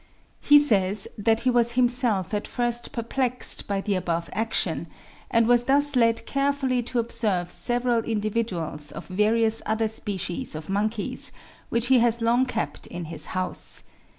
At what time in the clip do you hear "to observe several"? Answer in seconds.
6.81-7.99